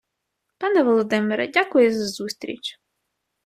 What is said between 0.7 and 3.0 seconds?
Володимире, дякую за зустріч.